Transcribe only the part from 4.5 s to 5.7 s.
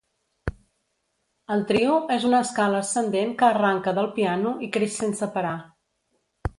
i creix sense parar.